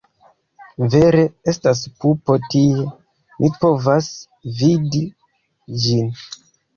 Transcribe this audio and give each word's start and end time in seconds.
Vere 0.93 1.25
estas 1.51 1.81
pupo 2.05 2.37
tie, 2.53 2.85
mi 3.43 3.51
povas 3.57 4.07
vidi 4.63 5.03
ĝin. 5.85 6.09